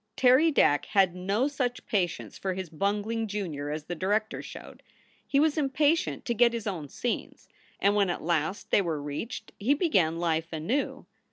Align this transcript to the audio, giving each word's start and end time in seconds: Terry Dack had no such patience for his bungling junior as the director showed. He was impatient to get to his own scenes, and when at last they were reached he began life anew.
Terry 0.15 0.49
Dack 0.49 0.87
had 0.87 1.13
no 1.15 1.47
such 1.47 1.85
patience 1.85 2.35
for 2.35 2.55
his 2.55 2.71
bungling 2.71 3.27
junior 3.27 3.69
as 3.69 3.83
the 3.83 3.93
director 3.93 4.41
showed. 4.41 4.81
He 5.27 5.39
was 5.39 5.59
impatient 5.59 6.25
to 6.25 6.33
get 6.33 6.49
to 6.53 6.57
his 6.57 6.65
own 6.65 6.89
scenes, 6.89 7.47
and 7.79 7.93
when 7.93 8.09
at 8.09 8.23
last 8.23 8.71
they 8.71 8.81
were 8.81 8.99
reached 8.99 9.51
he 9.59 9.75
began 9.75 10.17
life 10.17 10.51
anew. 10.51 11.05